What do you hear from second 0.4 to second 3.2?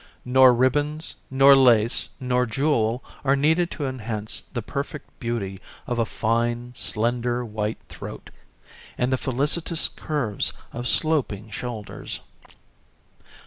ribbons, nor lace, nor jewel